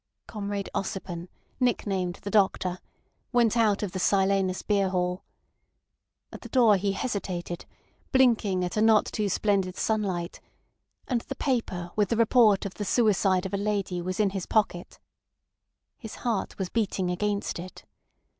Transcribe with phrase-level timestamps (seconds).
[0.25, 1.27] Comrade Ossipon,
[1.59, 2.79] nicknamed the Doctor,
[3.31, 5.23] went out of the Silenus beer hall.
[6.31, 7.67] At the door he hesitated,
[8.11, 13.45] blinking at a not too splendid sunlight—and the paper with the report of the suicide
[13.45, 14.97] of a lady was in his pocket.
[15.99, 17.85] His heart was beating against it.